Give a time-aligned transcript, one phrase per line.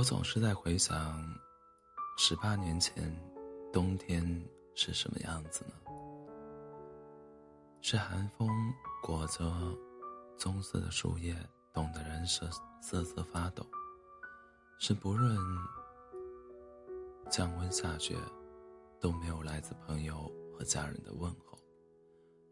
[0.00, 1.22] 我总是在回想，
[2.16, 3.14] 十八年前，
[3.70, 4.24] 冬天
[4.74, 5.74] 是什么样子呢？
[7.82, 8.48] 是寒风
[9.02, 9.44] 裹着
[10.38, 11.36] 棕色的树叶，
[11.74, 12.48] 冻得人瑟
[12.80, 13.62] 瑟瑟发抖；
[14.78, 15.36] 是不论
[17.28, 18.16] 降温下雪，
[18.98, 21.58] 都没有来自朋友和家人的问候；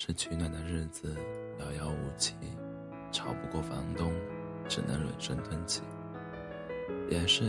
[0.00, 1.16] 是取暖的日子
[1.60, 2.34] 遥遥无期，
[3.12, 4.12] 吵不过房东，
[4.68, 5.80] 只能忍声吞气；
[7.10, 7.44] 也是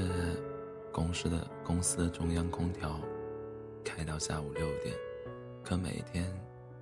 [0.92, 3.00] 公司的公司的中央空调
[3.84, 4.96] 开到下午六点，
[5.64, 6.32] 可每天。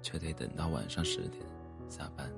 [0.05, 1.43] 却得等到晚上十点
[1.89, 2.31] 下班，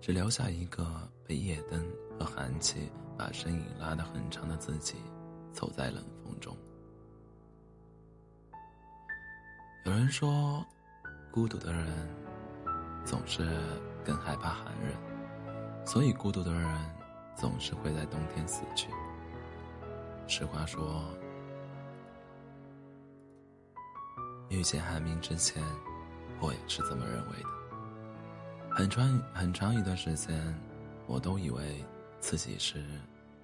[0.00, 0.84] 只留下一个
[1.24, 1.80] 被夜灯
[2.18, 4.96] 和寒气把身影拉得很长的自己，
[5.52, 6.56] 走在冷风中。
[9.84, 10.66] 有人说，
[11.30, 11.86] 孤独的人
[13.04, 13.46] 总是
[14.04, 16.68] 更害怕寒冷，所以孤独的人
[17.36, 18.88] 总是会在冬天死去。
[20.26, 21.04] 实话说，
[24.48, 25.62] 遇见寒冰之前。
[26.38, 27.48] 我也是这么认为的。
[28.70, 30.54] 很长很长一段时间，
[31.06, 31.82] 我都以为
[32.20, 32.84] 自己是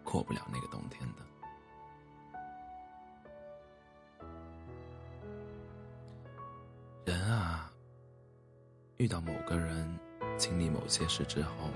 [0.04, 1.22] 过不了那个冬天的。
[7.06, 7.72] 人啊，
[8.98, 9.98] 遇到某个人，
[10.36, 11.70] 经历某些事之后，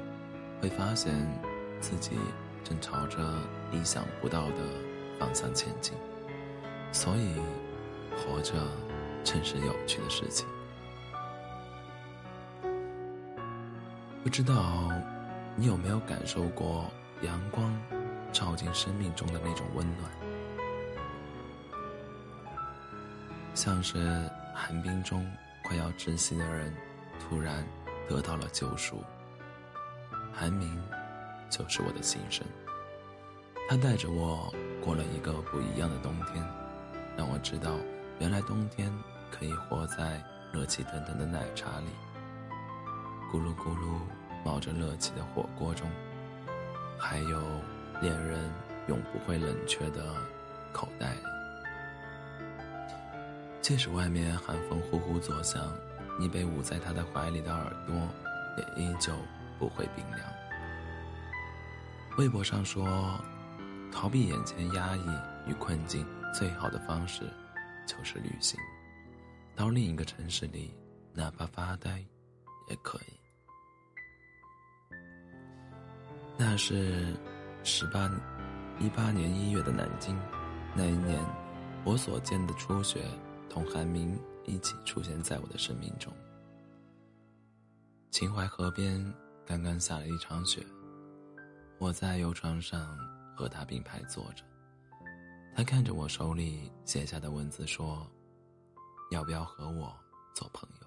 [0.60, 1.14] 会发现
[1.80, 2.18] 自己
[2.64, 3.18] 正朝着
[3.72, 4.56] 意想不到的
[5.18, 5.94] 方向前进。
[6.92, 7.34] 所以，
[8.16, 8.54] 活着
[9.22, 10.46] 正是有趣的事情。
[14.22, 14.90] 不知道
[15.54, 16.90] 你有没有感受过
[17.22, 17.72] 阳光
[18.32, 20.10] 照进生命中的那种温暖，
[23.54, 25.24] 像是寒冰中
[25.64, 26.74] 快要窒息的人
[27.20, 27.64] 突然
[28.08, 29.02] 得到了救赎。
[30.32, 30.82] 寒明
[31.48, 32.46] 就是我的心声，
[33.68, 34.52] 他带着我
[34.84, 36.44] 过了一个不一样的冬天，
[37.16, 37.76] 让我知道
[38.18, 38.92] 原来冬天
[39.30, 41.86] 可以活在热气腾腾的奶茶里。
[43.32, 44.00] 咕噜咕噜，
[44.44, 45.90] 冒着热气的火锅中，
[46.98, 47.42] 还有
[48.00, 48.38] 恋人
[48.88, 50.14] 永不会冷却的
[50.72, 51.20] 口袋里。
[53.60, 55.60] 即使外面寒风呼呼作响，
[56.20, 57.96] 你被捂在他的怀里的耳朵，
[58.56, 59.12] 也依旧
[59.58, 60.35] 不会冰凉。
[62.18, 63.20] 微博上说，
[63.92, 65.04] 逃避眼前压抑
[65.46, 67.24] 与困境，最好的方式
[67.86, 68.58] 就是旅行，
[69.54, 70.74] 到另一个城市里，
[71.12, 72.02] 哪怕发呆，
[72.70, 73.12] 也可以。
[76.38, 77.14] 那是
[77.62, 78.10] 十八
[78.80, 80.18] 一八年一月的南京，
[80.74, 81.22] 那一年，
[81.84, 83.04] 我所见的初雪
[83.50, 86.10] 同寒冰一起出现在我的生命中。
[88.10, 89.04] 秦淮河边
[89.44, 90.64] 刚刚下了一场雪，
[91.78, 92.96] 我在游船上
[93.34, 94.44] 和他并排坐着，
[95.54, 98.06] 他看着我手里写下的文字说
[99.12, 99.94] ：“要不要和我
[100.34, 100.86] 做朋友？”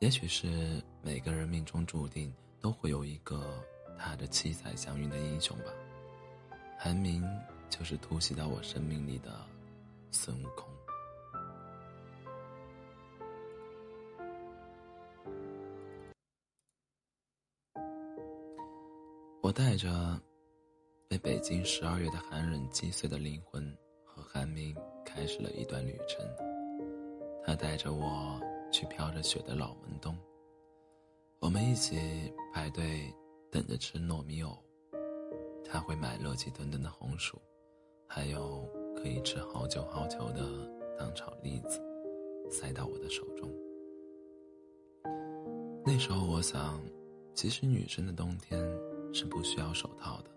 [0.00, 2.32] 也许是每个人命中注定。
[2.62, 3.64] 都会有一个
[3.98, 5.72] 踏着七彩祥云的英雄吧。
[6.78, 7.26] 韩明
[7.70, 9.40] 就是突袭到我生命里的
[10.10, 10.68] 孙悟空。
[19.50, 19.90] 我带着
[21.08, 24.72] 被北京十二月的寒冷击碎的灵魂，和寒冰
[25.04, 26.24] 开始了一段旅程。
[27.42, 28.40] 他带着我
[28.70, 30.16] 去飘着雪的老门东。
[31.40, 31.98] 我们一起
[32.54, 33.12] 排队
[33.50, 34.56] 等着吃糯米藕，
[35.64, 37.36] 他会买热气腾腾的红薯，
[38.06, 40.44] 还有可以吃好久好久的
[40.96, 41.82] 糖炒栗子，
[42.48, 43.50] 塞到我的手中。
[45.84, 46.80] 那时候我想，
[47.34, 48.64] 其实女生的冬天
[49.12, 50.30] 是不需要手套的，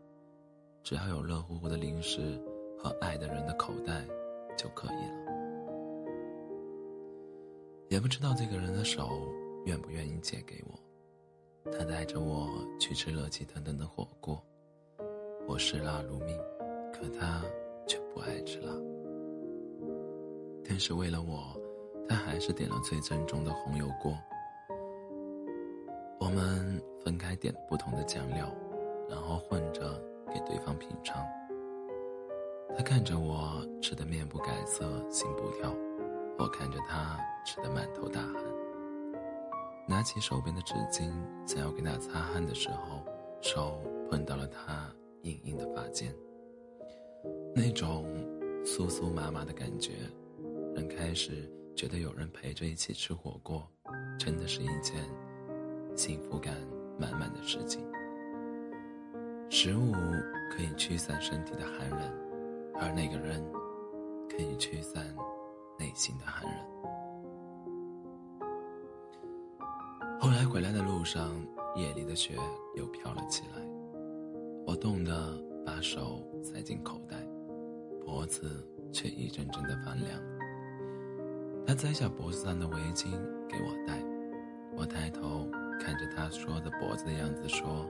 [0.83, 2.41] 只要有热乎乎的零食
[2.77, 4.05] 和爱的人的口袋
[4.57, 5.23] 就可以了。
[7.89, 9.21] 也不知道这个人的手
[9.65, 11.71] 愿不愿意借给我。
[11.71, 12.49] 他带着我
[12.79, 14.43] 去吃热气腾腾的火锅，
[15.47, 16.37] 我嗜辣如命，
[16.91, 17.41] 可他
[17.87, 18.73] 却不爱吃辣。
[20.67, 21.55] 但是为了我，
[22.09, 24.17] 他还是点了最正宗的红油锅。
[26.23, 28.49] 我们分开点不同的酱料，
[29.09, 30.01] 然后混着
[30.33, 31.21] 给对方品尝。
[32.77, 35.75] 他看着我吃的面不改色心不跳，
[36.39, 38.35] 我看着他吃的满头大汗。
[39.85, 41.11] 拿起手边的纸巾，
[41.45, 43.03] 想要给他擦汗的时候，
[43.41, 44.89] 手碰到了他
[45.23, 46.15] 硬硬的发尖。
[47.53, 48.05] 那种
[48.63, 49.91] 酥酥麻麻的感觉，
[50.73, 53.67] 让开始觉得有人陪着一起吃火锅，
[54.17, 54.95] 真的是一件
[55.95, 56.55] 幸福感
[56.99, 57.81] 满满的事情。
[59.49, 59.91] 食物
[60.51, 61.99] 可以驱散身体的寒冷，
[62.75, 63.43] 而那个人
[64.29, 65.03] 可以驱散
[65.77, 66.53] 内心的寒冷。
[70.19, 71.33] 后来回来的路上，
[71.75, 72.35] 夜里的雪
[72.75, 73.61] 又飘了起来，
[74.65, 77.17] 我冻得把手塞进口袋，
[78.05, 80.07] 脖子却一阵阵的发凉。
[81.65, 83.11] 他摘下脖子上的围巾
[83.47, 84.01] 给我戴，
[84.75, 85.47] 我抬头
[85.79, 87.89] 看着他说的脖子的样子说：“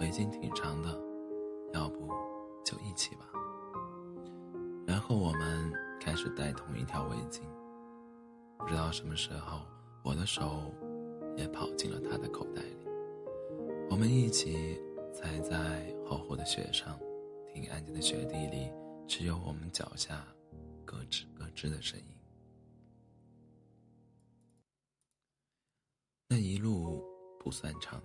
[0.00, 0.88] 围巾挺长的，
[1.72, 2.08] 要不
[2.64, 3.28] 就一起吧。”
[4.86, 7.40] 然后我们开始戴同一条围巾。
[8.58, 9.60] 不知道什么时候，
[10.04, 10.72] 我的手
[11.36, 12.86] 也跑进了他的口袋里，
[13.90, 14.80] 我们一起
[15.12, 16.96] 踩在厚厚的雪上，
[17.52, 18.70] 听安静的雪地里
[19.08, 20.24] 只有我们脚下
[20.84, 22.06] 咯吱咯吱的声音。
[26.34, 27.04] 那一路
[27.38, 28.02] 不算长，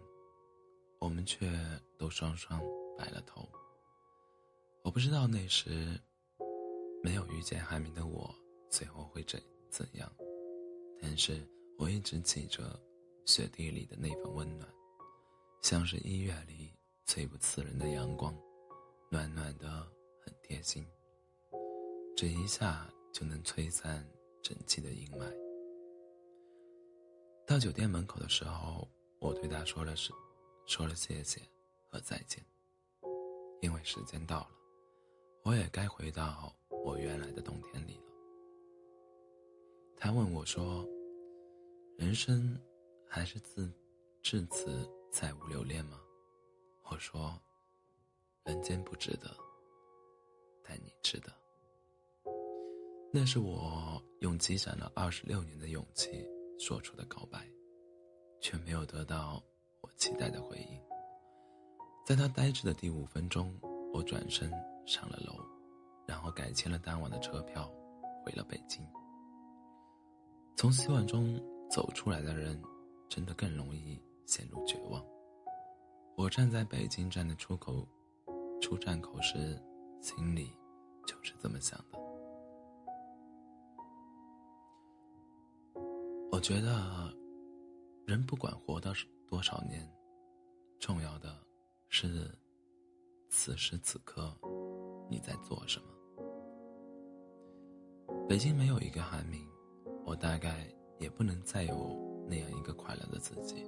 [1.00, 1.50] 我们却
[1.98, 2.62] 都双双
[2.98, 3.48] 白了头。
[4.84, 5.98] 我不知道那时
[7.02, 8.36] 没有遇见海明的我，
[8.70, 10.12] 最后会怎怎样，
[11.02, 11.42] 但是
[11.78, 12.78] 我一直记着
[13.26, 14.70] 雪地里的那份温暖，
[15.62, 16.74] 像是一月里
[17.06, 18.38] 最不刺人的阳光，
[19.10, 19.70] 暖暖的
[20.20, 20.86] 很贴心，
[22.14, 24.06] 这一下就能吹散
[24.44, 25.47] 整季的阴霾。
[27.48, 28.86] 到酒店门口的时候，
[29.22, 30.12] 我对他说了是，
[30.66, 31.42] 说了谢谢
[31.90, 32.44] 和再见。
[33.62, 34.52] 因为时间到了，
[35.44, 36.54] 我也该回到
[36.84, 38.04] 我原来的冬天里了。
[39.96, 40.86] 他问我说
[41.98, 42.60] ：“人生
[43.08, 43.72] 还是自
[44.22, 46.02] 至此再无留恋吗？”
[46.92, 47.42] 我说
[48.44, 49.34] ：“人间不值得，
[50.62, 51.34] 但你值得。”
[53.10, 56.28] 那是我用积攒了二十六年的勇气。
[56.60, 57.48] 说出的告白，
[58.42, 59.42] 却没有得到
[59.82, 60.82] 我期待的回应。
[62.06, 63.54] 在他呆滞的第五分钟，
[63.94, 64.52] 我转身
[64.86, 65.34] 上了楼，
[66.08, 67.70] 然后改签了当晚的车票，
[68.24, 68.86] 回了北京。
[70.56, 71.40] 从希望中
[71.70, 72.62] 走出来的人，
[73.10, 75.06] 真的更容易陷入绝望。
[76.16, 77.88] 我站在北京站的出口，
[78.62, 79.62] 出站口时，
[80.02, 80.52] 心里
[81.06, 82.07] 就是这么想的。
[86.38, 87.12] 我觉得，
[88.06, 88.94] 人不管活到
[89.28, 89.92] 多少年，
[90.80, 91.36] 重要的
[91.90, 92.30] 是
[93.28, 94.32] 此时此刻
[95.10, 95.88] 你在做什么。
[98.30, 99.44] 北京没有一个韩明，
[100.06, 100.68] 我大概
[101.00, 101.98] 也不能再有
[102.30, 103.66] 那样一个快乐的自己。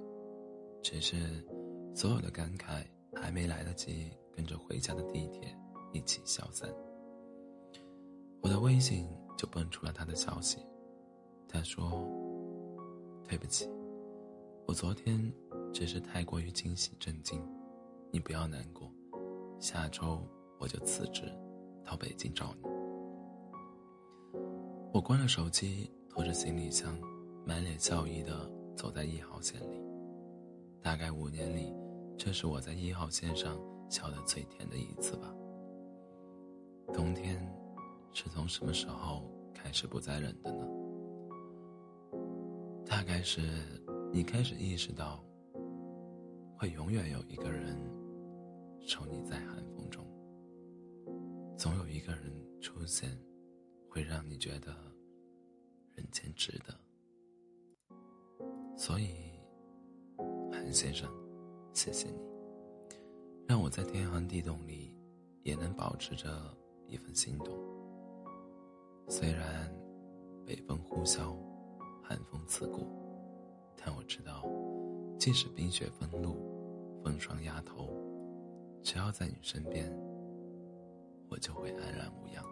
[0.80, 1.44] 只是
[1.92, 2.86] 所有的感慨
[3.16, 5.58] 还没来得及跟着回家的地铁
[5.92, 6.72] 一起消散，
[8.40, 10.64] 我的微信就蹦出了他的消息，
[11.48, 12.29] 他说。
[13.30, 13.70] 对不起，
[14.66, 15.32] 我昨天
[15.72, 17.40] 只是太过于惊喜震惊，
[18.10, 18.90] 你不要难过，
[19.60, 20.20] 下周
[20.58, 21.32] 我就辞职，
[21.84, 22.68] 到北京找你。
[24.92, 26.98] 我关了手机，拖着行李箱，
[27.46, 29.80] 满脸笑意的走在一号线里。
[30.82, 31.72] 大概五年里，
[32.18, 33.56] 这是我在一号线上
[33.88, 35.32] 笑得最甜的一次吧。
[36.92, 37.40] 冬天，
[38.12, 39.22] 是从什么时候
[39.54, 40.79] 开始不再冷的呢？
[43.00, 43.40] 大概是
[44.12, 45.24] 你开始意识到，
[46.58, 47.74] 会永远有一个人
[48.78, 50.04] 守你在寒风中，
[51.56, 52.30] 总有一个人
[52.60, 53.08] 出现，
[53.88, 54.76] 会让你觉得
[55.94, 56.78] 人间值得。
[58.76, 59.14] 所以，
[60.52, 61.10] 韩先生，
[61.72, 62.18] 谢谢你，
[63.48, 64.94] 让我在天寒地冻里
[65.42, 66.54] 也能保持着
[66.86, 67.58] 一份心动。
[69.08, 69.74] 虽然
[70.44, 71.34] 北风呼啸。
[72.10, 72.88] 寒风刺骨，
[73.76, 74.42] 但我知道，
[75.16, 76.34] 即使冰雪封路，
[77.04, 77.88] 风霜压头，
[78.82, 79.88] 只要在你身边，
[81.28, 82.44] 我就会安然无恙。